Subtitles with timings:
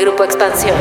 [0.00, 0.74] Grupo Expansión.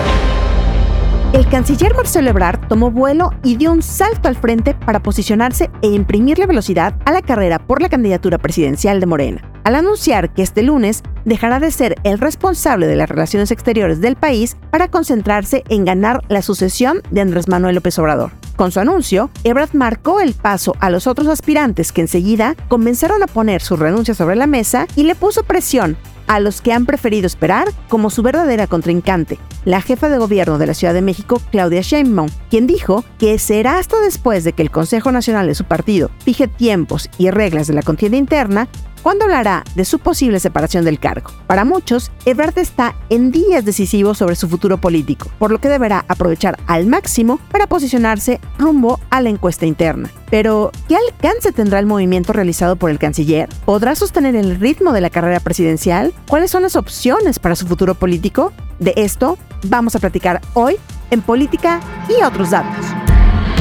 [1.34, 5.88] El canciller Marcelo Ebrard tomó vuelo y dio un salto al frente para posicionarse e
[5.88, 10.64] imprimirle velocidad a la carrera por la candidatura presidencial de Morena, al anunciar que este
[10.64, 15.84] lunes dejará de ser el responsable de las relaciones exteriores del país para concentrarse en
[15.84, 18.32] ganar la sucesión de Andrés Manuel López Obrador.
[18.56, 23.28] Con su anuncio, Ebrard marcó el paso a los otros aspirantes que enseguida comenzaron a
[23.28, 25.98] poner su renuncia sobre la mesa y le puso presión
[26.30, 30.68] a los que han preferido esperar como su verdadera contrincante, la jefa de gobierno de
[30.68, 34.70] la Ciudad de México, Claudia Sheinbaum, quien dijo que será hasta después de que el
[34.70, 38.70] Consejo Nacional de su partido fije tiempos y reglas de la contienda interna
[39.02, 41.32] cuando hablará de su posible separación del cargo.
[41.48, 46.06] Para muchos, Ebrard está en días decisivos sobre su futuro político, por lo que deberá
[46.08, 50.10] aprovechar al máximo para posicionarse rumbo a la encuesta interna.
[50.30, 53.50] Pero, ¿qué alcance tendrá el movimiento realizado por el canciller?
[53.66, 56.14] ¿Podrá sostener el ritmo de la carrera presidencial?
[56.28, 58.54] ¿Cuáles son las opciones para su futuro político?
[58.80, 60.78] De esto vamos a platicar hoy
[61.12, 63.09] en Política y otros datos.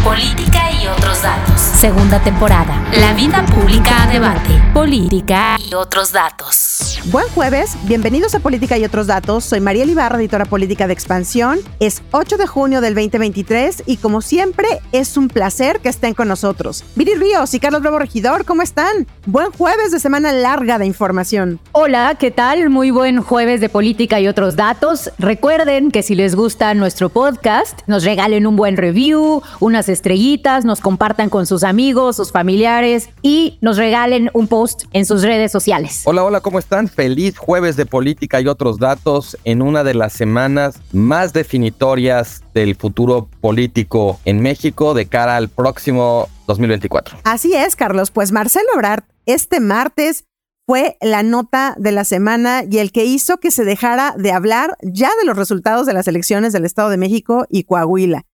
[0.09, 1.61] Política y otros datos.
[1.61, 2.83] Segunda temporada.
[2.98, 4.50] La vida pública a debate.
[4.73, 6.98] Política y otros datos.
[7.12, 9.45] Buen jueves, bienvenidos a Política y otros datos.
[9.45, 11.59] Soy María Ibarra, editora política de Expansión.
[11.78, 16.27] Es 8 de junio del 2023 y como siempre es un placer que estén con
[16.28, 16.84] nosotros.
[16.97, 19.06] Viri Ríos y Carlos Bravo Regidor, ¿cómo están?
[19.27, 21.61] Buen jueves de semana larga de información.
[21.72, 22.70] Hola, ¿qué tal?
[22.70, 25.11] Muy buen jueves de política y otros datos.
[25.19, 30.80] Recuerden que si les gusta nuestro podcast, nos regalen un buen review, unas estrellitas, nos
[30.80, 36.03] compartan con sus amigos, sus familiares y nos regalen un post en sus redes sociales.
[36.04, 36.88] Hola, hola, ¿cómo están?
[36.88, 42.76] Feliz jueves de política y otros datos en una de las semanas más definitorias del
[42.76, 47.19] futuro político en México de cara al próximo 2024.
[47.25, 48.10] Así es, Carlos.
[48.10, 50.25] Pues Marcelo Ebrard este martes
[50.66, 54.76] fue la nota de la semana y el que hizo que se dejara de hablar
[54.82, 58.28] ya de los resultados de las elecciones del Estado de México y Coahuila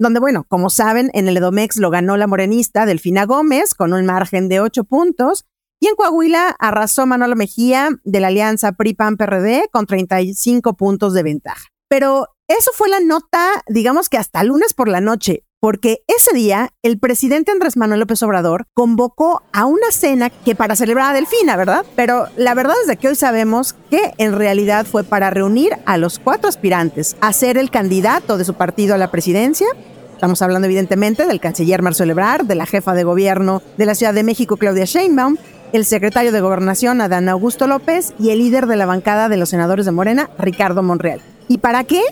[0.00, 4.06] donde, bueno, como saben, en el Edomex lo ganó la morenista Delfina Gómez con un
[4.06, 5.44] margen de ocho puntos.
[5.78, 11.68] Y en Coahuila arrasó Manolo Mejía de la alianza PRI-PAN-PRD con 35 puntos de ventaja.
[11.88, 16.70] Pero eso fue la nota, digamos que hasta lunes por la noche, porque ese día
[16.82, 21.56] el presidente Andrés Manuel López Obrador convocó a una cena que para celebrar a Delfina,
[21.56, 21.84] ¿verdad?
[21.94, 25.98] Pero la verdad es de que hoy sabemos que en realidad fue para reunir a
[25.98, 29.66] los cuatro aspirantes a ser el candidato de su partido a la presidencia.
[30.20, 34.12] Estamos hablando evidentemente del canciller Marcelo Ebrard, de la jefa de gobierno de la Ciudad
[34.12, 35.38] de México Claudia Sheinbaum,
[35.72, 39.48] el secretario de Gobernación Adán Augusto López y el líder de la bancada de los
[39.48, 41.22] senadores de Morena Ricardo Monreal.
[41.48, 42.02] ¿Y para qué?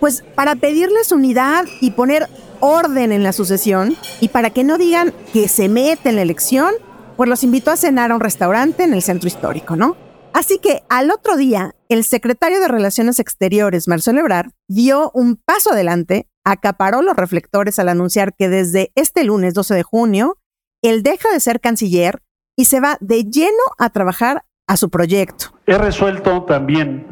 [0.00, 2.26] Pues para pedirles unidad y poner
[2.58, 6.74] orden en la sucesión y para que no digan que se mete en la elección,
[7.16, 9.96] pues los invitó a cenar a un restaurante en el centro histórico, ¿no?
[10.32, 15.70] Así que al otro día, el secretario de Relaciones Exteriores, Marcelo Ebrard, dio un paso
[15.70, 20.38] adelante, acaparó los reflectores al anunciar que desde este lunes 12 de junio,
[20.82, 22.20] él deja de ser canciller
[22.56, 25.46] y se va de lleno a trabajar a su proyecto.
[25.66, 27.06] He resuelto también,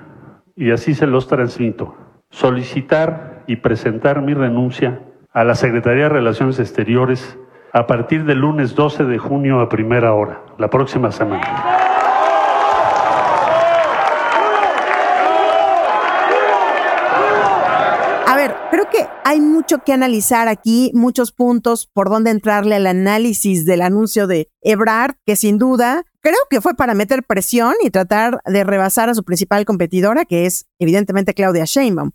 [0.55, 1.97] y así se los transmito,
[2.31, 7.39] solicitar y presentar mi renuncia a la Secretaría de Relaciones Exteriores
[7.73, 11.43] a partir del lunes 12 de junio a primera hora, la próxima semana.
[18.27, 22.87] A ver, creo que hay mucho que analizar aquí, muchos puntos por donde entrarle al
[22.87, 27.91] análisis del anuncio de Ebrard, que sin duda creo que fue para meter presión y
[27.91, 32.11] tratar de rebasar a su principal competidora, que es evidentemente Claudia Sheinbaum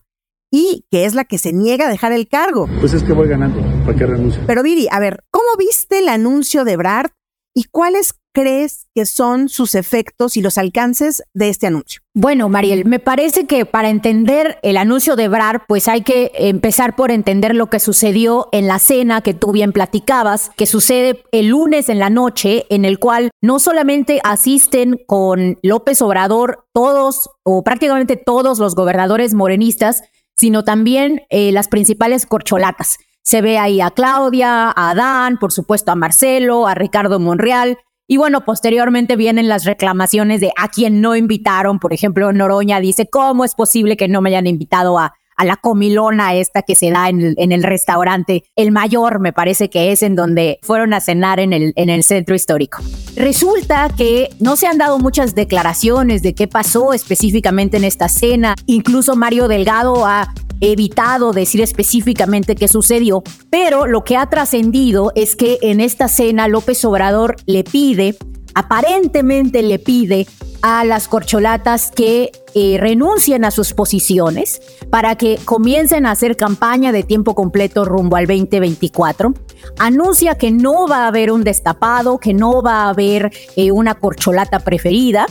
[0.51, 2.69] y que es la que se niega a dejar el cargo.
[2.79, 4.41] Pues es que voy ganando, ¿para qué renuncio?
[4.47, 7.07] Pero Viri, a ver, ¿cómo viste el anuncio de Brad
[7.53, 12.01] y cuáles crees que son sus efectos y los alcances de este anuncio?
[12.13, 16.95] Bueno, Mariel, me parece que para entender el anuncio de Brar, pues hay que empezar
[16.95, 21.47] por entender lo que sucedió en la cena que tú bien platicabas, que sucede el
[21.47, 27.63] lunes en la noche, en el cual no solamente asisten con López Obrador todos o
[27.63, 30.03] prácticamente todos los gobernadores morenistas,
[30.35, 32.99] sino también eh, las principales corcholatas.
[33.23, 38.15] Se ve ahí a Claudia, a Adán, por supuesto a Marcelo, a Ricardo Monreal, Y
[38.17, 41.79] bueno, posteriormente vienen las reclamaciones de a quien no invitaron.
[41.79, 45.55] Por ejemplo, Noroña dice, ¿cómo es posible que no me hayan invitado a, a la
[45.57, 49.91] comilona esta que se da en el, en el, restaurante, el mayor me parece que
[49.91, 52.79] es en donde fueron a cenar en el, en el centro histórico.
[53.15, 58.55] Resulta que no se han dado muchas declaraciones de qué pasó específicamente en esta cena,
[58.65, 65.35] incluso Mario Delgado ha evitado decir específicamente qué sucedió, pero lo que ha trascendido es
[65.35, 68.17] que en esta cena López Obrador le pide,
[68.53, 70.27] aparentemente le pide
[70.61, 76.91] a las corcholatas que eh, renuncien a sus posiciones para que comiencen a hacer campaña
[76.91, 79.33] de tiempo completo rumbo al 2024.
[79.77, 83.95] Anuncia que no va a haber un destapado, que no va a haber eh, una
[83.95, 85.27] corcholata preferida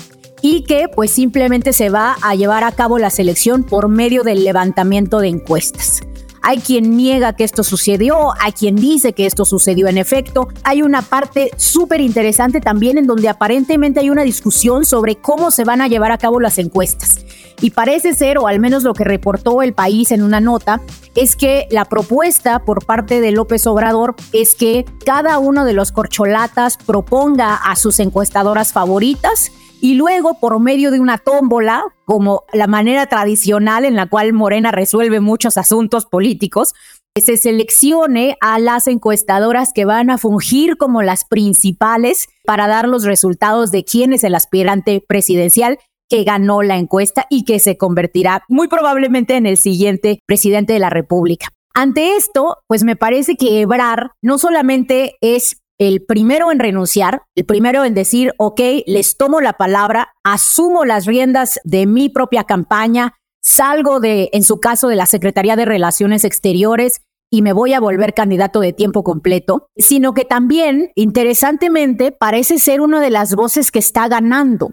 [0.49, 4.45] y que pues simplemente se va a llevar a cabo la selección por medio del
[4.45, 6.03] levantamiento de encuestas.
[6.41, 10.47] Hay quien niega que esto sucedió, hay quien dice que esto sucedió en efecto.
[10.63, 15.65] Hay una parte súper interesante también en donde aparentemente hay una discusión sobre cómo se
[15.65, 17.27] van a llevar a cabo las encuestas.
[17.61, 20.81] Y parece ser, o al menos lo que reportó el país en una nota,
[21.17, 25.91] es que la propuesta por parte de López Obrador es que cada uno de los
[25.91, 32.67] corcholatas proponga a sus encuestadoras favoritas y luego por medio de una tómbola, como la
[32.67, 36.75] manera tradicional en la cual Morena resuelve muchos asuntos políticos,
[37.21, 43.05] se seleccione a las encuestadoras que van a fungir como las principales para dar los
[43.05, 45.79] resultados de quién es el aspirante presidencial
[46.09, 50.79] que ganó la encuesta y que se convertirá muy probablemente en el siguiente presidente de
[50.79, 51.49] la República.
[51.75, 57.45] Ante esto, pues me parece que Ebrar no solamente es el primero en renunciar, el
[57.45, 63.15] primero en decir, ok, les tomo la palabra, asumo las riendas de mi propia campaña,
[63.43, 67.81] salgo de, en su caso, de la Secretaría de Relaciones Exteriores y me voy a
[67.81, 73.71] volver candidato de tiempo completo, sino que también, interesantemente, parece ser una de las voces
[73.71, 74.71] que está ganando,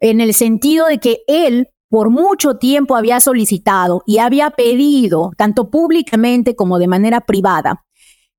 [0.00, 5.70] en el sentido de que él por mucho tiempo había solicitado y había pedido, tanto
[5.70, 7.85] públicamente como de manera privada,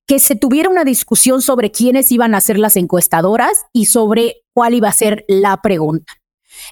[0.07, 4.73] que se tuviera una discusión sobre quiénes iban a ser las encuestadoras y sobre cuál
[4.73, 6.13] iba a ser la pregunta.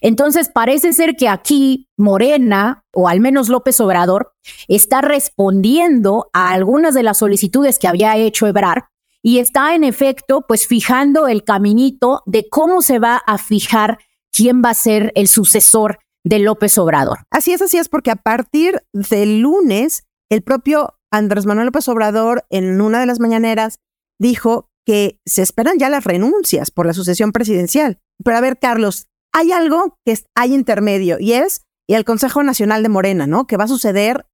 [0.02, 4.34] Entonces, parece ser que aquí Morena, o al menos López Obrador,
[4.68, 8.86] está respondiendo a algunas de las solicitudes que había hecho Ebrar
[9.22, 14.00] y está en efecto, pues fijando el caminito de cómo se va a fijar
[14.32, 17.20] quién va a ser el sucesor de López Obrador.
[17.32, 22.46] Así es, así es, porque a partir del lunes, el propio Andrés Manuel López Obrador
[22.50, 23.80] en una de las mañaneras
[24.20, 28.00] dijo que se esperan ya las renuncias por la sucesión presidencial.
[28.24, 32.90] Pero a ver, Carlos, hay algo que hay intermedio y es el Consejo Nacional de
[32.90, 33.48] Morena, ¿no?
[33.48, 34.26] Que va a suceder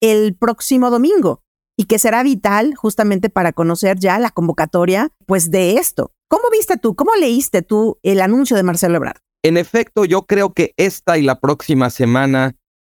[0.00, 1.42] el próximo domingo
[1.76, 6.12] y que será vital justamente para conocer ya la convocatoria, pues de esto.
[6.28, 9.18] ¿Cómo viste tú, cómo leíste tú el anuncio de Marcelo Ebrard?
[9.42, 12.54] En efecto, yo creo que esta y la próxima semana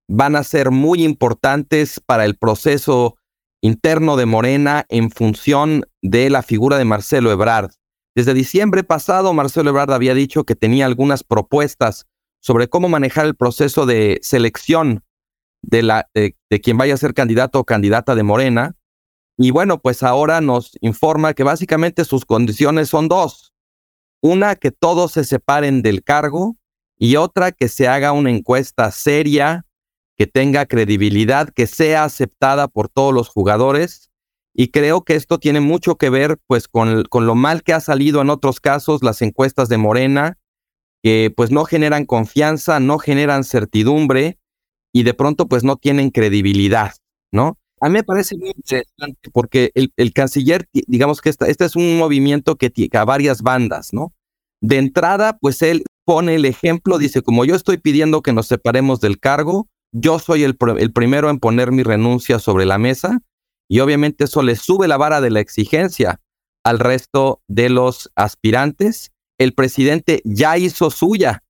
[0.09, 3.18] van a ser muy importantes para el proceso
[3.61, 7.71] interno de Morena en función de la figura de Marcelo Ebrard.
[8.15, 12.07] Desde diciembre pasado, Marcelo Ebrard había dicho que tenía algunas propuestas
[12.41, 15.05] sobre cómo manejar el proceso de selección
[15.63, 18.77] de, la, de, quien vaya a ser candidato o candidata de Morena.
[19.37, 23.53] Y bueno, pues ahora nos informa que básicamente sus condiciones son dos.
[24.21, 26.57] Una, que todos se separen del cargo
[26.97, 29.65] y otra, que se haga una encuesta seria,
[30.19, 34.11] que tenga credibilidad, que sea aceptada por todos los jugadores.
[34.53, 37.81] Y creo que esto tiene mucho que ver pues con, con lo mal que ha
[37.81, 40.37] salido en otros casos las encuestas de Morena,
[41.05, 44.41] que pues no generan confianza, no generan certidumbre
[44.93, 46.95] y de pronto pues no tienen credibilidad,
[47.31, 47.57] ¿no?
[47.81, 51.97] A mí me parece muy interesante porque el, el canciller, digamos que este es un
[51.97, 54.13] movimiento que tiene a varias bandas, ¿no?
[54.61, 58.99] De entrada, pues él pone el ejemplo, dice, como yo estoy pidiendo que nos separemos
[58.99, 63.21] del cargo, yo soy el, primero en poner mi renuncia sobre la mesa
[63.69, 66.21] y obviamente eso le sube la vara de la exigencia
[66.65, 69.13] al resto de los aspirantes.
[69.39, 71.43] El presidente ya hizo suya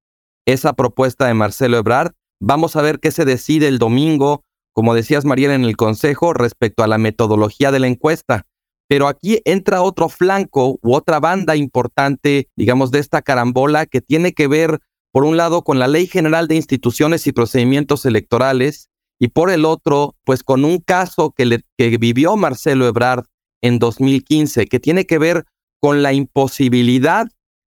[0.47, 2.12] esa propuesta de Marcelo Ebrard.
[2.40, 6.83] Vamos a ver qué se decide el domingo, como decías Mariela en el Consejo, respecto
[6.83, 8.47] a la metodología de la encuesta.
[8.88, 14.33] Pero aquí entra otro flanco u otra banda importante, digamos, de esta carambola que tiene
[14.33, 14.80] que ver
[15.12, 18.88] por un lado con la Ley General de Instituciones y Procedimientos Electorales
[19.18, 23.24] y por el otro, pues con un caso que, le, que vivió Marcelo Ebrard
[23.62, 25.44] en 2015, que tiene que ver
[25.80, 27.26] con la imposibilidad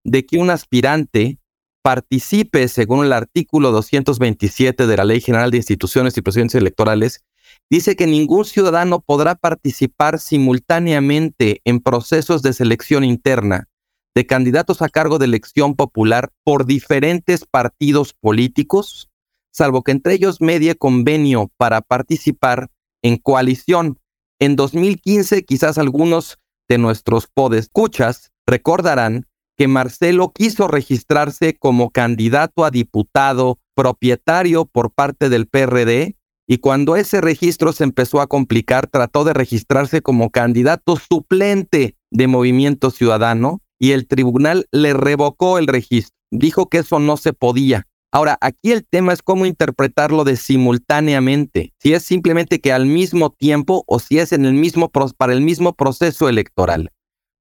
[0.04, 1.38] de que un aspirante
[1.82, 7.24] participe, según el artículo 227 de la Ley General de Instituciones y Procedimientos Electorales,
[7.70, 13.68] dice que ningún ciudadano podrá participar simultáneamente en procesos de selección interna
[14.14, 19.10] de candidatos a cargo de elección popular por diferentes partidos políticos,
[19.52, 22.70] salvo que entre ellos medie convenio para participar
[23.02, 23.98] en coalición.
[24.38, 32.70] En 2015, quizás algunos de nuestros podescuchas recordarán que Marcelo quiso registrarse como candidato a
[32.70, 36.16] diputado propietario por parte del PRD
[36.46, 42.26] y cuando ese registro se empezó a complicar trató de registrarse como candidato suplente de
[42.26, 46.16] Movimiento Ciudadano y el tribunal le revocó el registro.
[46.30, 47.86] Dijo que eso no se podía.
[48.10, 51.74] Ahora, aquí el tema es cómo interpretarlo de simultáneamente.
[51.78, 55.42] Si es simplemente que al mismo tiempo o si es en el mismo para el
[55.42, 56.92] mismo proceso electoral.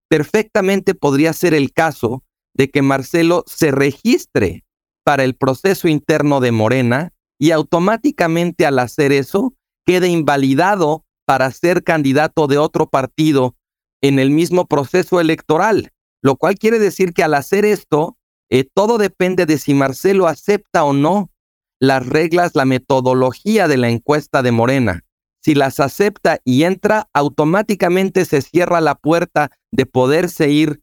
[0.09, 4.65] Perfectamente podría ser el caso de que Marcelo se registre
[5.05, 9.53] para el proceso interno de Morena y automáticamente al hacer eso
[9.85, 13.55] quede invalidado para ser candidato de otro partido
[14.01, 15.93] en el mismo proceso electoral,
[16.24, 18.18] lo cual quiere decir que al hacer esto,
[18.50, 21.30] eh, todo depende de si Marcelo acepta o no
[21.80, 25.03] las reglas, la metodología de la encuesta de Morena.
[25.42, 30.82] Si las acepta y entra, automáticamente se cierra la puerta de poderse ir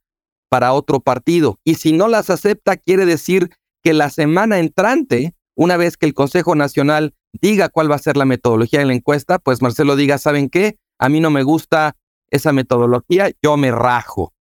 [0.50, 1.58] para otro partido.
[1.64, 3.48] Y si no las acepta, quiere decir
[3.82, 8.18] que la semana entrante, una vez que el Consejo Nacional diga cuál va a ser
[8.18, 10.76] la metodología de la encuesta, pues Marcelo diga, ¿saben qué?
[10.98, 11.96] A mí no me gusta
[12.30, 14.34] esa metodología, yo me rajo,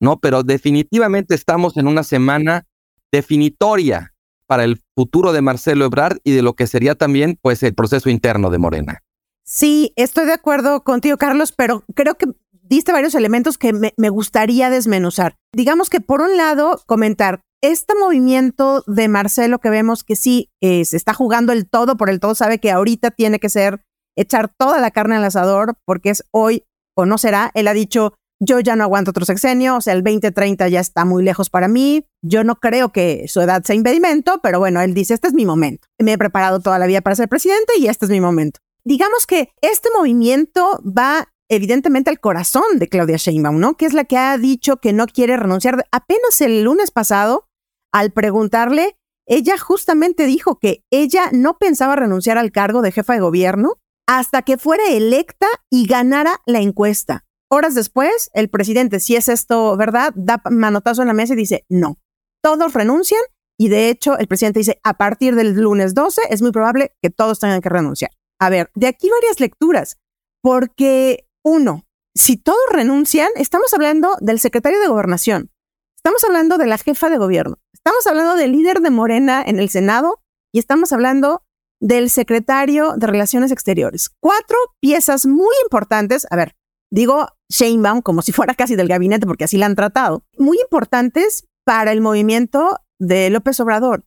[0.00, 0.18] ¿no?
[0.20, 2.66] Pero definitivamente estamos en una semana
[3.12, 4.12] definitoria
[4.46, 8.10] para el futuro de Marcelo Ebrard y de lo que sería también, pues, el proceso
[8.10, 9.00] interno de Morena.
[9.44, 12.26] Sí, estoy de acuerdo contigo, Carlos, pero creo que
[12.62, 15.36] diste varios elementos que me, gustaría desmenuzar.
[15.52, 20.84] Digamos que por un lado, comentar, este movimiento de Marcelo que vemos que sí eh,
[20.84, 23.82] se está jugando el todo por el todo, sabe que ahorita tiene que ser
[24.16, 27.50] echar toda la carne al asador porque es hoy o no será.
[27.54, 31.04] Él ha dicho, yo ya no aguanto otro sexenio, o sea, el 2030 ya está
[31.04, 32.06] muy lejos para mí.
[32.22, 35.46] Yo no creo que su edad sea impedimento, pero bueno, él dice, este es mi
[35.46, 35.88] momento.
[35.98, 38.60] Me he preparado toda la vida para ser presidente y este es mi momento.
[38.84, 43.76] Digamos que este movimiento va evidentemente al corazón de Claudia Sheinbaum, ¿no?
[43.76, 45.86] Que es la que ha dicho que no quiere renunciar.
[45.90, 47.48] Apenas el lunes pasado
[47.92, 48.96] al preguntarle,
[49.26, 53.74] ella justamente dijo que ella no pensaba renunciar al cargo de jefa de gobierno
[54.06, 57.24] hasta que fuera electa y ganara la encuesta.
[57.54, 61.64] Horas después, el presidente, si es esto verdad, da manotazo en la mesa y dice,
[61.68, 61.98] no,
[62.42, 63.20] todos renuncian
[63.56, 67.10] y de hecho el presidente dice, a partir del lunes 12 es muy probable que
[67.10, 68.10] todos tengan que renunciar.
[68.40, 69.98] A ver, de aquí varias lecturas,
[70.42, 75.52] porque uno, si todos renuncian, estamos hablando del secretario de gobernación,
[75.96, 79.68] estamos hablando de la jefa de gobierno, Estamos hablando del líder de Morena en el
[79.68, 80.22] Senado
[80.54, 81.42] y estamos hablando
[81.80, 84.10] del secretario de Relaciones Exteriores.
[84.20, 86.26] Cuatro piezas muy importantes.
[86.30, 86.56] A ver,
[86.94, 90.24] digo Sheinbaum como si fuera casi del gabinete porque así la han tratado.
[90.38, 94.04] Muy importantes para el movimiento de López Obrador.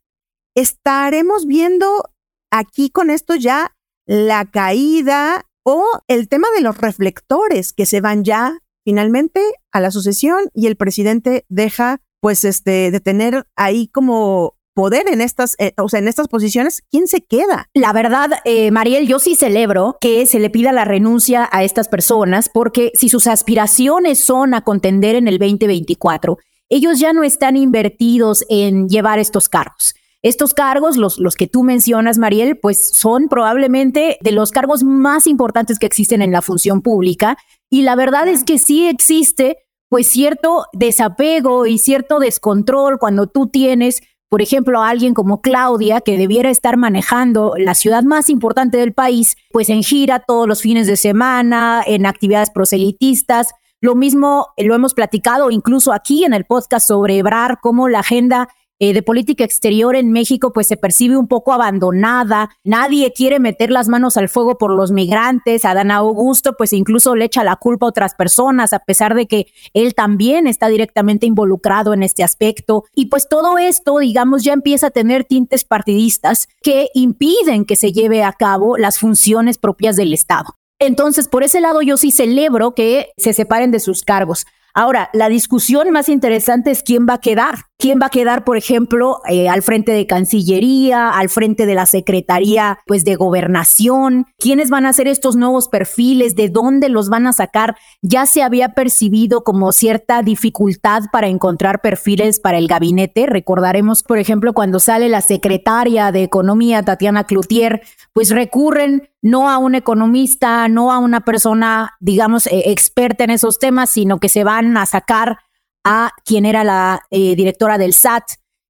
[0.56, 2.04] Estaremos viendo
[2.52, 3.76] aquí con esto ya
[4.06, 9.42] la caída o el tema de los reflectores que se van ya finalmente
[9.74, 15.22] a la sucesión y el presidente deja pues este, de tener ahí como poder en
[15.22, 17.68] estas, eh, o sea, en estas posiciones, ¿quién se queda?
[17.74, 21.88] La verdad, eh, Mariel, yo sí celebro que se le pida la renuncia a estas
[21.88, 26.38] personas, porque si sus aspiraciones son a contender en el 2024,
[26.70, 29.96] ellos ya no están invertidos en llevar estos cargos.
[30.22, 35.26] Estos cargos, los, los que tú mencionas, Mariel, pues son probablemente de los cargos más
[35.26, 37.36] importantes que existen en la función pública.
[37.72, 39.58] Y la verdad es que sí existe
[39.90, 46.02] pues cierto desapego y cierto descontrol cuando tú tienes, por ejemplo, a alguien como Claudia,
[46.02, 50.62] que debiera estar manejando la ciudad más importante del país, pues en gira todos los
[50.62, 53.54] fines de semana, en actividades proselitistas.
[53.80, 58.50] Lo mismo lo hemos platicado incluso aquí en el podcast sobre Ebrar, cómo la agenda
[58.80, 63.72] eh, de política exterior en México pues se percibe un poco abandonada, nadie quiere meter
[63.72, 67.86] las manos al fuego por los migrantes, Adán Augusto pues incluso le echa la culpa
[67.86, 72.84] a otras personas a pesar de que él también está directamente involucrado en este aspecto
[72.94, 77.92] y pues todo esto digamos ya empieza a tener tintes partidistas que impiden que se
[77.92, 80.56] lleve a cabo las funciones propias del Estado.
[80.80, 84.46] Entonces, por ese lado, yo sí celebro que se separen de sus cargos.
[84.80, 87.56] Ahora, la discusión más interesante es quién va a quedar.
[87.80, 91.88] ¿Quién va a quedar, por ejemplo, eh, al frente de Cancillería, al frente de la
[91.88, 94.26] Secretaría pues, de Gobernación?
[94.38, 96.36] ¿Quiénes van a ser estos nuevos perfiles?
[96.36, 97.76] ¿De dónde los van a sacar?
[98.04, 103.26] Ya se había percibido como cierta dificultad para encontrar perfiles para el gabinete.
[103.26, 107.82] Recordaremos, por ejemplo, cuando sale la secretaria de Economía, Tatiana Cloutier,
[108.14, 113.60] pues recurren no a un economista, no a una persona, digamos, eh, experta en esos
[113.60, 115.40] temas, sino que se van a sacar
[115.84, 118.24] a quien era la eh, directora del SAT.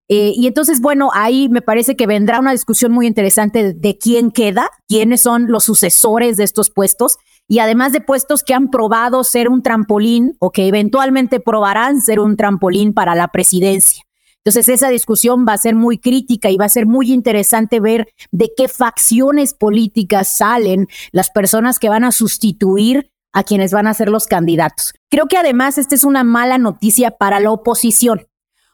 [0.10, 4.32] Eh, y entonces, bueno, ahí me parece que vendrá una discusión muy interesante de quién
[4.32, 7.18] queda, quiénes son los sucesores de estos puestos
[7.50, 12.20] y además de puestos que han probado ser un trampolín o que eventualmente probarán ser
[12.20, 14.07] un trampolín para la presidencia.
[14.44, 18.08] Entonces esa discusión va a ser muy crítica y va a ser muy interesante ver
[18.32, 23.94] de qué facciones políticas salen las personas que van a sustituir a quienes van a
[23.94, 24.94] ser los candidatos.
[25.10, 28.28] Creo que además esta es una mala noticia para la oposición,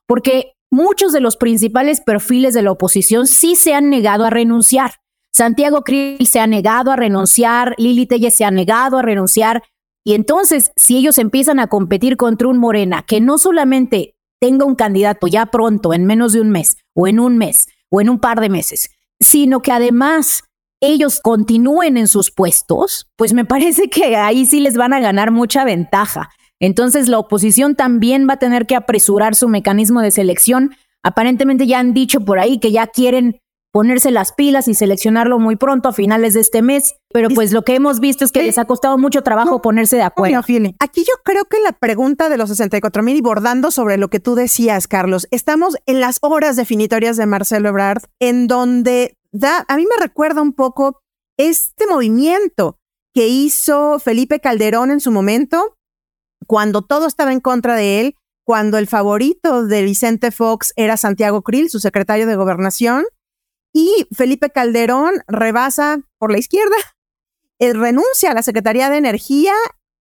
[0.06, 4.92] porque muchos de los principales perfiles de la oposición sí se han negado a renunciar.
[5.32, 9.64] Santiago Krill se ha negado a renunciar, Lili Telles se ha negado a renunciar.
[10.06, 14.76] Y entonces, si ellos empiezan a competir contra un Morena que no solamente tenga un
[14.76, 18.20] candidato ya pronto, en menos de un mes, o en un mes, o en un
[18.20, 18.90] par de meses,
[19.22, 20.44] sino que además
[20.82, 25.32] ellos continúen en sus puestos, pues me parece que ahí sí les van a ganar
[25.32, 26.30] mucha ventaja.
[26.60, 30.76] Entonces la oposición también va a tener que apresurar su mecanismo de selección.
[31.04, 33.40] Aparentemente ya han dicho por ahí que ya quieren
[33.74, 37.64] ponerse las pilas y seleccionarlo muy pronto a finales de este mes, pero pues lo
[37.64, 40.42] que hemos visto es que les ha costado mucho trabajo ponerse de acuerdo.
[40.80, 44.20] Aquí yo creo que la pregunta de los 64 mil y bordando sobre lo que
[44.20, 49.76] tú decías, Carlos, estamos en las horas definitorias de Marcelo Ebrard, en donde da, a
[49.76, 51.02] mí me recuerda un poco
[51.38, 52.78] este movimiento
[53.12, 55.78] que hizo Felipe Calderón en su momento,
[56.46, 58.16] cuando todo estaba en contra de él,
[58.46, 63.06] cuando el favorito de Vicente Fox era Santiago Krill, su secretario de gobernación,
[63.74, 66.76] y Felipe Calderón rebasa por la izquierda,
[67.60, 69.54] eh, renuncia a la Secretaría de Energía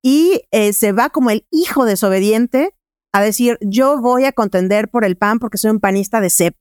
[0.03, 2.75] y eh, se va como el hijo desobediente
[3.13, 6.57] a decir, yo voy a contender por el PAN porque soy un panista de CEP.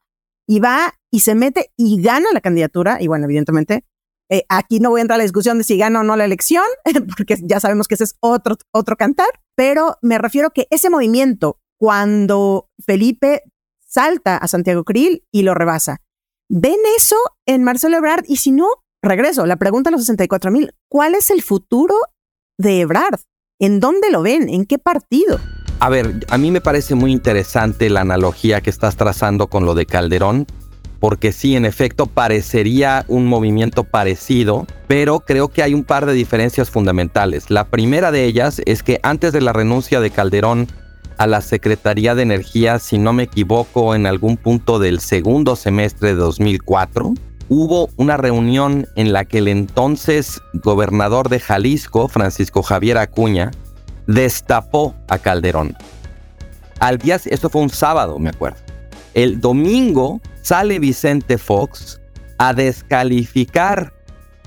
[0.48, 2.98] Y va y se mete y gana la candidatura.
[3.00, 3.86] Y bueno, evidentemente,
[4.30, 6.26] eh, aquí no voy a entrar a la discusión de si gana o no la
[6.26, 6.64] elección,
[7.18, 11.60] porque ya sabemos que ese es otro, otro cantar, pero me refiero que ese movimiento,
[11.78, 13.44] cuando Felipe
[13.86, 16.02] salta a Santiago Krill y lo rebasa,
[16.54, 17.16] ¿Ven eso
[17.46, 18.26] en Marcelo Ebrard?
[18.28, 18.68] Y si no,
[19.02, 21.96] regreso, la pregunta a los 64 mil, ¿cuál es el futuro
[22.58, 23.22] de Ebrard?
[23.58, 24.50] ¿En dónde lo ven?
[24.50, 25.40] ¿En qué partido?
[25.80, 29.76] A ver, a mí me parece muy interesante la analogía que estás trazando con lo
[29.76, 30.46] de Calderón,
[31.00, 36.12] porque sí, en efecto, parecería un movimiento parecido, pero creo que hay un par de
[36.12, 37.50] diferencias fundamentales.
[37.50, 40.68] La primera de ellas es que antes de la renuncia de Calderón
[41.22, 46.08] a la Secretaría de Energía, si no me equivoco, en algún punto del segundo semestre
[46.08, 47.14] de 2004.
[47.48, 53.52] Hubo una reunión en la que el entonces gobernador de Jalisco, Francisco Javier Acuña,
[54.08, 55.78] destapó a Calderón.
[56.80, 58.58] Al día, esto fue un sábado, me acuerdo.
[59.14, 62.02] El domingo sale Vicente Fox
[62.40, 63.94] a descalificar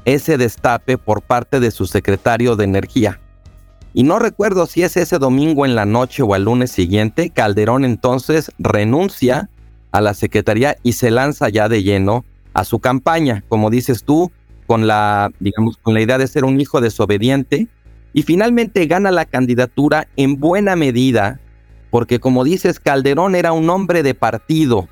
[0.05, 3.21] ese destape por parte de su secretario de Energía.
[3.96, 7.85] Y no recuerdo si es ese domingo en la noche o el lunes siguiente, Calderón
[7.85, 9.48] entonces renuncia
[9.92, 14.33] a la secretaría y se lanza ya de lleno a su campaña, como dices tú,
[14.66, 17.68] con la, digamos, con la idea de ser un hijo desobediente
[18.12, 21.38] y finalmente gana la candidatura en buena medida,
[21.90, 24.88] porque como dices, Calderón era un hombre de partido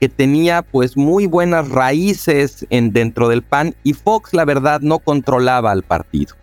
[0.00, 5.00] que tenía pues muy buenas raíces en, dentro del PAN y Fox la verdad no
[5.00, 6.34] controlaba al partido.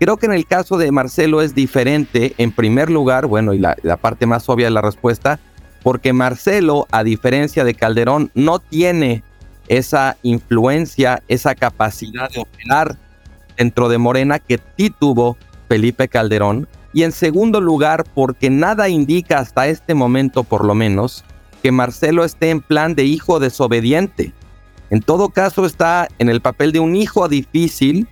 [0.00, 3.76] Creo que en el caso de Marcelo es diferente, en primer lugar, bueno, y la,
[4.00, 5.38] parte más obvia de la respuesta,
[5.82, 9.22] porque Marcelo, a diferencia de Calderón, no tiene
[9.68, 12.96] esa influencia, esa capacidad de operar
[13.58, 15.36] dentro de Morena que sí tuvo
[15.68, 16.66] Felipe Calderón.
[16.94, 21.26] Y en segundo lugar, porque nada indica hasta este momento, por lo menos,
[21.62, 24.32] que Marcelo esté en plan de hijo desobediente.
[24.88, 28.08] En todo caso, está en el papel de un hijo difícil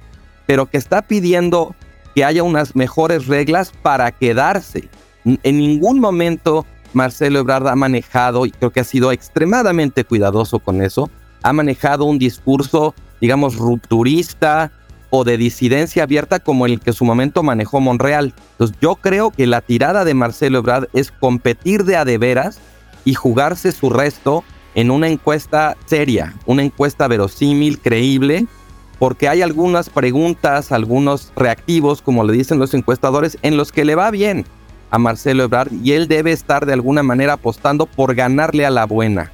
[0.48, 1.76] pero que está pidiendo
[2.14, 4.88] que haya unas mejores reglas para quedarse.
[5.24, 10.80] En ningún momento Marcelo Ebrard ha manejado, y creo que ha sido extremadamente cuidadoso con
[10.80, 11.10] eso,
[11.42, 14.72] ha manejado un discurso, digamos, rupturista
[15.10, 18.32] o de disidencia abierta como el que en su momento manejó Monreal.
[18.52, 22.58] Entonces yo creo que la tirada de Marcelo Ebrard es competir de a de veras
[23.04, 28.46] y jugarse su resto en una encuesta seria, una encuesta verosímil, creíble,
[28.98, 33.94] porque hay algunas preguntas, algunos reactivos, como le dicen los encuestadores, en los que le
[33.94, 34.44] va bien
[34.90, 38.86] a Marcelo Ebrard y él debe estar de alguna manera apostando por ganarle a la
[38.86, 39.32] buena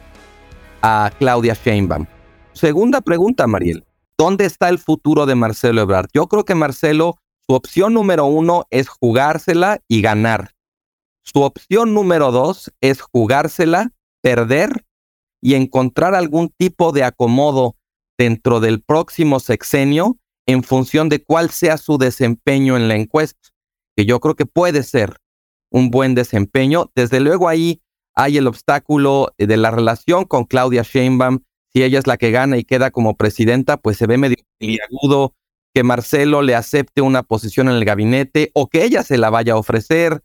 [0.82, 2.06] a Claudia Sheinbaum.
[2.52, 3.84] Segunda pregunta, Mariel.
[4.18, 6.08] ¿Dónde está el futuro de Marcelo Ebrard?
[6.12, 10.52] Yo creo que Marcelo, su opción número uno es jugársela y ganar.
[11.22, 14.84] Su opción número dos es jugársela, perder
[15.40, 17.76] y encontrar algún tipo de acomodo
[18.18, 23.50] dentro del próximo sexenio en función de cuál sea su desempeño en la encuesta,
[23.96, 25.16] que yo creo que puede ser
[25.70, 26.90] un buen desempeño.
[26.94, 27.80] Desde luego ahí
[28.14, 31.40] hay el obstáculo de la relación con Claudia Sheinbaum.
[31.72, 34.36] Si ella es la que gana y queda como presidenta, pues se ve medio
[34.88, 35.34] agudo
[35.74, 39.54] que Marcelo le acepte una posición en el gabinete o que ella se la vaya
[39.54, 40.22] a ofrecer,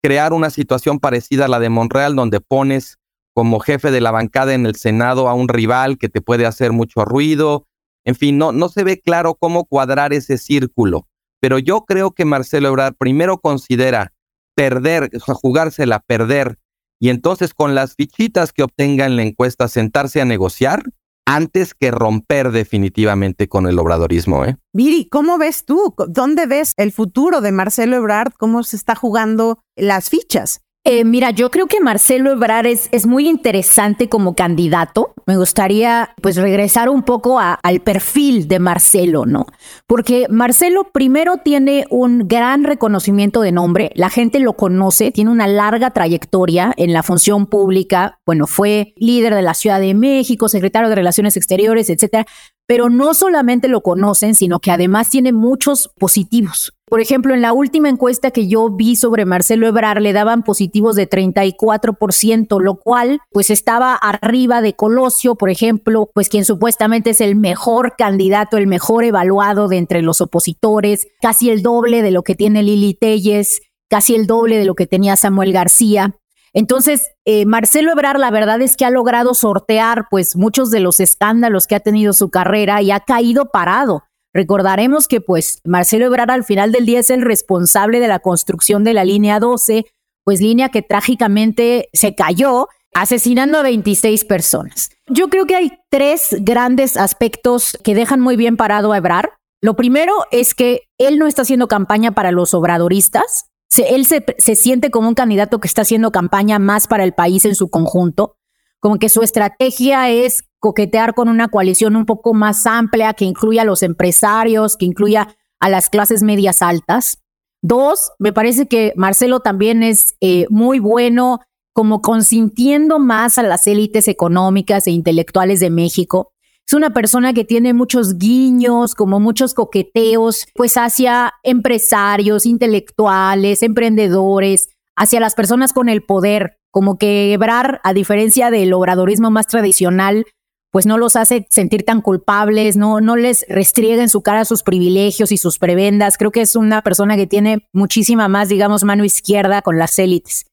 [0.00, 2.98] crear una situación parecida a la de Monreal, donde pones
[3.34, 6.72] como jefe de la bancada en el Senado a un rival que te puede hacer
[6.72, 7.66] mucho ruido.
[8.04, 11.06] En fin, no, no se ve claro cómo cuadrar ese círculo.
[11.40, 14.12] Pero yo creo que Marcelo Ebrard primero considera
[14.54, 16.58] perder, jugársela, perder,
[17.00, 20.84] y entonces con las fichitas que obtenga en la encuesta sentarse a negociar
[21.26, 24.44] antes que romper definitivamente con el obradorismo.
[24.44, 24.56] ¿eh?
[24.72, 25.94] Viri, ¿cómo ves tú?
[26.08, 28.32] ¿Dónde ves el futuro de Marcelo Ebrard?
[28.38, 30.60] ¿Cómo se está jugando las fichas?
[30.84, 35.14] Eh, mira, yo creo que Marcelo Ebrard es, es, muy interesante como candidato.
[35.26, 39.46] Me gustaría pues regresar un poco al perfil de Marcelo, ¿no?
[39.86, 45.46] Porque Marcelo primero tiene un gran reconocimiento de nombre, la gente lo conoce, tiene una
[45.46, 50.88] larga trayectoria en la función pública, bueno, fue líder de la Ciudad de México, secretario
[50.88, 52.26] de Relaciones Exteriores, etcétera,
[52.66, 56.72] pero no solamente lo conocen, sino que además tiene muchos positivos.
[56.92, 60.94] Por ejemplo, en la última encuesta que yo vi sobre Marcelo Ebrar le daban positivos
[60.94, 67.22] de 34%, lo cual pues estaba arriba de Colosio, por ejemplo, pues quien supuestamente es
[67.22, 72.24] el mejor candidato, el mejor evaluado de entre los opositores, casi el doble de lo
[72.24, 76.18] que tiene Lili Telles, casi el doble de lo que tenía Samuel García.
[76.52, 81.00] Entonces, eh, Marcelo Ebrar, la verdad es que ha logrado sortear pues muchos de los
[81.00, 84.02] escándalos que ha tenido su carrera y ha caído parado.
[84.34, 88.84] Recordaremos que pues Marcelo Ebrar al final del día es el responsable de la construcción
[88.84, 89.84] de la línea 12,
[90.24, 94.90] pues línea que trágicamente se cayó asesinando a 26 personas.
[95.08, 99.32] Yo creo que hay tres grandes aspectos que dejan muy bien parado a Ebrar.
[99.60, 104.54] Lo primero es que él no está haciendo campaña para los obradoristas, él se, se
[104.54, 108.36] siente como un candidato que está haciendo campaña más para el país en su conjunto,
[108.82, 113.62] como que su estrategia es coquetear con una coalición un poco más amplia que incluya
[113.62, 115.28] a los empresarios, que incluya
[115.60, 117.22] a las clases medias altas.
[117.62, 121.38] Dos, me parece que Marcelo también es eh, muy bueno
[121.72, 126.32] como consintiendo más a las élites económicas e intelectuales de México.
[126.66, 134.70] Es una persona que tiene muchos guiños, como muchos coqueteos, pues hacia empresarios, intelectuales, emprendedores,
[134.96, 140.26] hacia las personas con el poder, como que Ebrar, a diferencia del obradorismo más tradicional,
[140.72, 144.62] pues no los hace sentir tan culpables, no, no les restriega en su cara sus
[144.62, 146.16] privilegios y sus prebendas.
[146.16, 150.46] Creo que es una persona que tiene muchísima más, digamos, mano izquierda con las élites.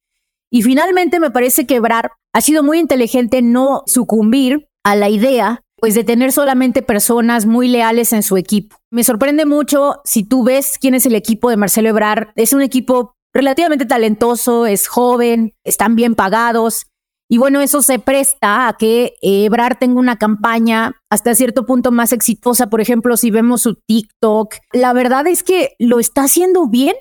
[0.52, 5.62] Y finalmente me parece que Ebrar ha sido muy inteligente no sucumbir a la idea
[5.80, 8.76] pues de tener solamente personas muy leales en su equipo.
[8.92, 12.30] Me sorprende mucho si tú ves quién es el equipo de Marcelo Ebrard.
[12.36, 16.88] Es un equipo relativamente talentoso, es joven, están bien pagados.
[17.32, 22.12] Y bueno, eso se presta a que Ebrard tenga una campaña hasta cierto punto más
[22.12, 22.70] exitosa.
[22.72, 26.96] Por ejemplo, si vemos su TikTok, la verdad es que lo está haciendo bien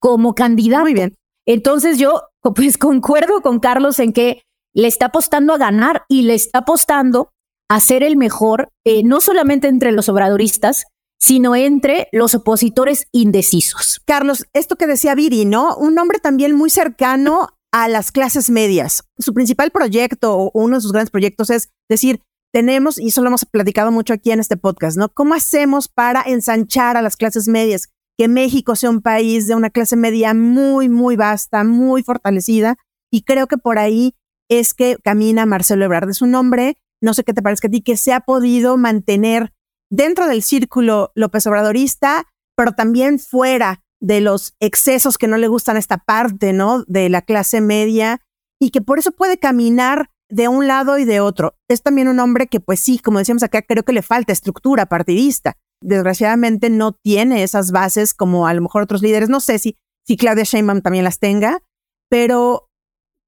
[0.00, 0.82] como candidato.
[0.82, 1.14] Muy bien.
[1.46, 4.42] Entonces yo pues concuerdo con Carlos en que
[4.74, 7.30] le está apostando a ganar y le está apostando
[7.68, 10.86] a ser el mejor, eh, no solamente entre los obradoristas,
[11.20, 14.00] sino entre los opositores indecisos.
[14.06, 15.76] Carlos, esto que decía Viri, ¿no?
[15.76, 19.04] Un hombre también muy cercano a las clases medias.
[19.18, 23.28] Su principal proyecto o uno de sus grandes proyectos es decir, tenemos, y eso lo
[23.28, 25.08] hemos platicado mucho aquí en este podcast, ¿no?
[25.08, 27.90] ¿Cómo hacemos para ensanchar a las clases medias?
[28.18, 32.76] Que México sea un país de una clase media muy, muy vasta, muy fortalecida.
[33.12, 34.14] Y creo que por ahí
[34.48, 36.10] es que camina Marcelo Ebrard.
[36.10, 39.52] Es un hombre no sé qué te parece a ti, que se ha podido mantener
[39.90, 42.26] dentro del círculo López Obradorista,
[42.56, 46.84] pero también fuera de los excesos que no le gustan a esta parte, ¿no?
[46.86, 48.20] De la clase media
[48.60, 51.56] y que por eso puede caminar de un lado y de otro.
[51.68, 54.86] Es también un hombre que, pues sí, como decíamos acá, creo que le falta estructura
[54.86, 55.56] partidista.
[55.82, 59.28] Desgraciadamente no tiene esas bases como a lo mejor otros líderes.
[59.28, 59.76] No sé si,
[60.06, 61.62] si Claudia Sheinbaum también las tenga,
[62.08, 62.70] pero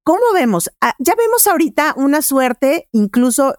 [0.05, 0.69] ¿Cómo vemos?
[0.81, 3.55] Ah, ya vemos ahorita una suerte, incluso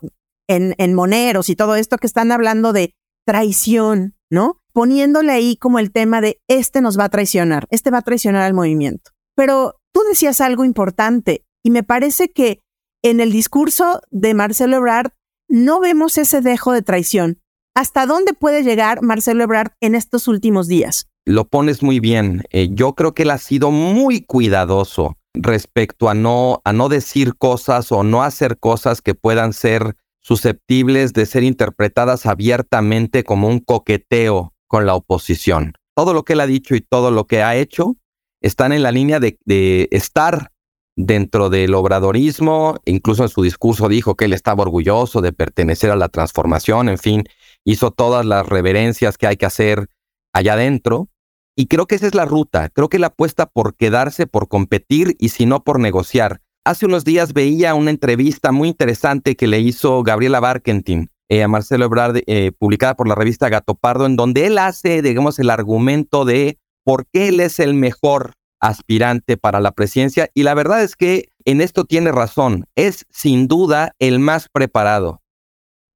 [0.49, 2.95] en, en moneros y todo esto que están hablando de
[3.27, 4.61] traición, ¿no?
[4.73, 8.43] Poniéndole ahí como el tema de este nos va a traicionar, este va a traicionar
[8.43, 9.13] al movimiento.
[9.37, 12.61] Pero tú decías algo importante y me parece que
[13.03, 15.13] en el discurso de Marcelo Ebrard
[15.49, 17.41] no vemos ese dejo de traición.
[17.77, 21.09] ¿Hasta dónde puede llegar Marcelo Ebrard en estos últimos días?
[21.27, 22.45] Lo pones muy bien.
[22.51, 27.37] Eh, yo creo que él ha sido muy cuidadoso respecto a no, a no decir
[27.37, 33.61] cosas o no hacer cosas que puedan ser susceptibles de ser interpretadas abiertamente como un
[33.61, 35.75] coqueteo con la oposición.
[35.95, 37.97] Todo lo que él ha dicho y todo lo que ha hecho
[38.41, 40.51] están en la línea de, estar
[40.97, 45.97] dentro del obradorismo, incluso en su discurso dijo que él estaba orgulloso de pertenecer a
[45.97, 47.25] la transformación, en fin,
[47.65, 49.89] hizo todas las reverencias que hay que hacer
[50.33, 51.09] allá adentro.
[51.57, 55.17] Y creo que esa es la ruta, creo que la apuesta por quedarse, por competir
[55.19, 56.41] y si no por negociar.
[56.67, 61.49] Hace unos días veía una entrevista muy interesante que le hizo Gabriela Barkentin eh, a
[61.49, 65.51] Marcelo Ebrard, eh, publicada por la revista Gato Pardo, en donde él hace, digamos, el
[65.51, 70.31] argumento de por qué él es el mejor aspirante para la presidencia.
[70.33, 75.21] Y la verdad es que en esto tiene razón, es sin duda el más preparado.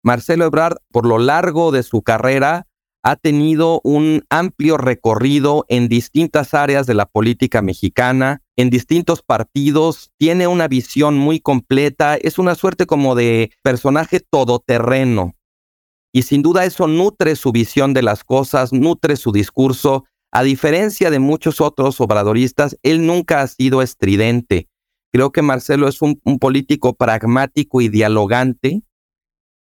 [0.03, 2.67] Marcelo Ebrard, por lo largo de su carrera,
[3.03, 10.11] ha tenido un amplio recorrido en distintas áreas de la política mexicana, en distintos partidos,
[10.19, 15.37] tiene una visión muy completa, es una suerte como de personaje todoterreno.
[16.13, 20.07] Y sin duda eso nutre su visión de las cosas, nutre su discurso.
[20.33, 24.69] A diferencia de muchos otros obradoristas, él nunca ha sido estridente.
[25.13, 28.83] Creo que Marcelo es un, político pragmático y dialogante.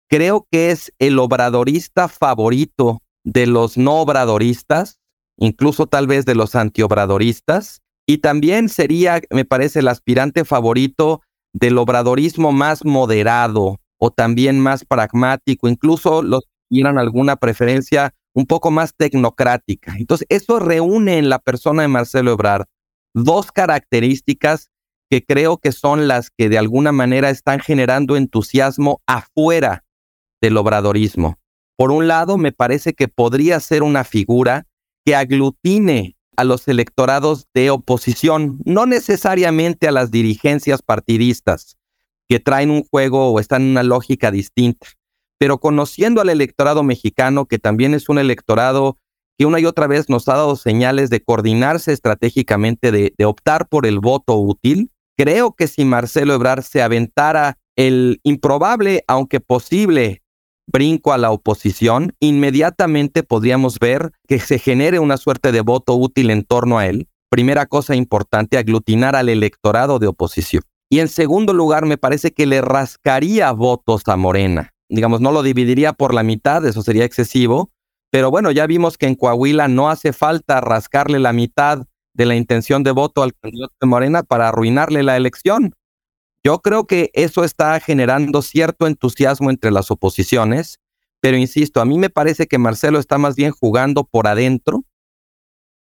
[0.10, 4.98] Creo que es el obradorista favorito de los no obradoristas,
[5.36, 11.22] incluso tal vez de los antiobradoristas, y también sería, me parece, el aspirante favorito
[11.54, 18.46] del obradorismo más moderado o también más pragmático, incluso los que tuvieran alguna preferencia un
[18.46, 19.96] poco más tecnocrática.
[19.98, 22.66] Entonces, eso reúne en la persona de Marcelo Ebrard
[23.14, 24.70] dos características
[25.10, 29.84] que creo que son las que de alguna manera están generando entusiasmo afuera
[30.42, 31.40] del obradorismo.
[31.78, 34.66] Por un lado, me parece que podría ser una figura
[35.06, 41.78] que aglutine a los electorados de oposición, no necesariamente a las dirigencias partidistas,
[42.30, 44.88] que traen un juego o están en una lógica distinta,
[45.40, 48.98] pero conociendo al electorado mexicano, que también es un electorado
[49.38, 53.86] que una y otra vez nos ha dado señales de coordinarse estratégicamente, de, optar por
[53.86, 60.24] el voto útil, creo que si Marcelo Ebrard se aventara el improbable, aunque posible,
[60.68, 66.30] brinco a la oposición, inmediatamente podríamos ver que se genere una suerte de voto útil
[66.30, 67.08] en torno a él.
[67.30, 70.64] Primera cosa importante, aglutinar al electorado de oposición.
[70.90, 74.74] Y en segundo lugar, me parece que le rascaría votos a Morena.
[74.90, 77.72] Digamos, no lo dividiría por la mitad, eso sería excesivo,
[78.12, 82.36] pero bueno, ya vimos que en Coahuila no hace falta rascarle la mitad de la
[82.36, 85.76] intención de voto al candidato de Morena para arruinarle la elección.
[86.48, 90.80] Yo creo que eso está generando cierto entusiasmo entre las oposiciones,
[91.20, 94.86] pero insisto, a mí me parece que Marcelo está más bien jugando por adentro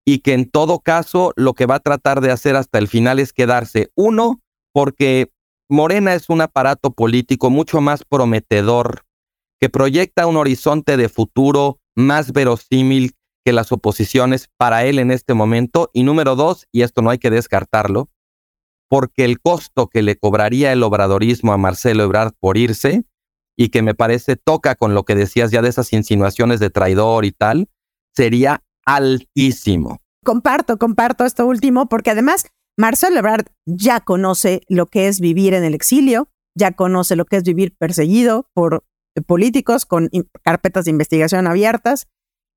[0.04, 3.20] y que en todo caso lo que va a tratar de hacer hasta el final
[3.20, 3.92] es quedarse.
[3.94, 4.40] Uno,
[4.72, 5.30] porque
[5.68, 9.02] Morena es un aparato político mucho más prometedor,
[9.60, 13.12] que proyecta un horizonte de futuro más verosímil
[13.44, 15.90] que las oposiciones para él en este momento.
[15.92, 18.08] Y número dos, y esto no hay que descartarlo,
[18.90, 23.04] porque el costo que le cobraría el obradorismo a Marcelo Ebrard por irse,
[23.56, 27.24] y que me parece toca con lo que decías ya de esas insinuaciones de traidor
[27.24, 27.68] y tal,
[28.14, 29.98] sería altísimo.
[30.24, 35.62] Comparto, comparto esto último, porque además Marcelo Ebrard ya conoce lo que es vivir en
[35.62, 38.84] el exilio, ya conoce lo que es vivir perseguido por
[39.26, 40.08] políticos con
[40.42, 42.08] carpetas de investigación abiertas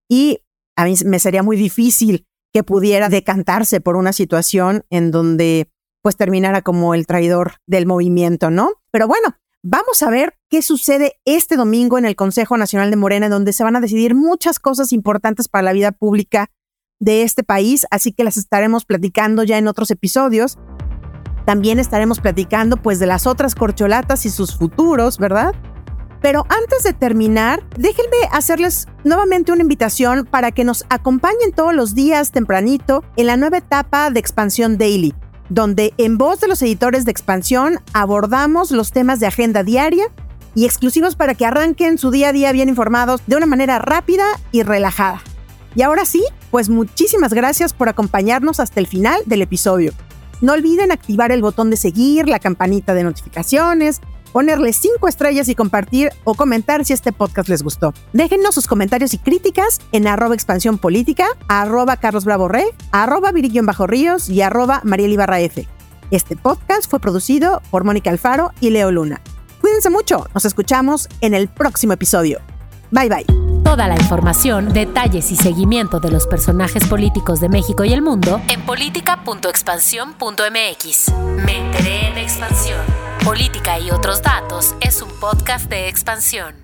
[0.09, 0.39] y
[0.77, 5.69] a mí me sería muy difícil que pudiera decantarse por una situación en donde
[6.03, 8.73] pues terminara como el traidor del movimiento, ¿no?
[8.91, 13.29] Pero bueno, vamos a ver qué sucede este domingo en el Consejo Nacional de Morena,
[13.29, 16.51] donde se van a decidir muchas cosas importantes para la vida pública
[16.99, 20.57] de este país, así que las estaremos platicando ya en otros episodios.
[21.45, 25.55] También estaremos platicando pues de las otras corcholatas y sus futuros, ¿verdad?
[26.21, 31.95] Pero antes de terminar, déjenme hacerles nuevamente una invitación para que nos acompañen todos los
[31.95, 35.13] días tempranito en la nueva etapa de Expansión Daily
[35.53, 40.05] donde en voz de los editores de expansión abordamos los temas de agenda diaria
[40.55, 44.25] y exclusivos para que arranquen su día a día bien informados de una manera rápida
[44.51, 45.21] y relajada.
[45.75, 49.93] Y ahora sí, pues muchísimas gracias por acompañarnos hasta el final del episodio.
[50.41, 54.01] No olviden activar el botón de seguir, la campanita de notificaciones,
[54.33, 57.93] ponerle cinco estrellas y compartir o comentar si este podcast les gustó.
[58.11, 62.25] Déjennos sus comentarios y críticas en arroba expansión política, arroba Carlos
[62.91, 63.31] arroba
[63.63, 65.13] Bajo Ríos y arroba Mariel.
[66.11, 69.21] Este podcast fue producido por Mónica Alfaro y Leo Luna.
[69.61, 72.39] Cuídense mucho, nos escuchamos en el próximo episodio.
[72.91, 73.25] Bye bye.
[73.63, 78.41] Toda la información, detalles y seguimiento de los personajes políticos de México y el mundo
[78.49, 81.13] en política.expansión.mx.
[81.45, 82.79] Me enteré en expansión.
[83.23, 86.62] Política y otros datos es un podcast de expansión.